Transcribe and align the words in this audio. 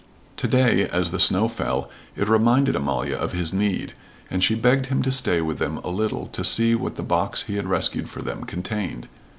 To 0.37 0.47
day, 0.47 0.89
as 0.89 1.11
the 1.11 1.19
snow 1.19 1.47
fell, 1.47 1.87
it 2.15 2.27
reminded 2.27 2.75
Amalia 2.75 3.17
of 3.17 3.33
his 3.33 3.53
need, 3.53 3.93
and 4.31 4.43
she 4.43 4.55
begged 4.55 4.87
him 4.87 5.03
to 5.03 5.11
stay 5.11 5.41
with 5.41 5.59
them 5.59 5.77
a 5.83 5.89
little 5.89 6.25
to 6.29 6.43
see 6.43 6.73
what 6.73 6.95
the 6.95 7.03
box 7.03 7.43
he 7.43 7.57
had 7.57 7.67
rescued 7.67 8.09
for 8.09 8.23
them 8.23 8.45
contained. 8.45 9.07